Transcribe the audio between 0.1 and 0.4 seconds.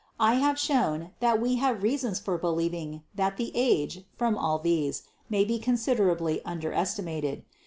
I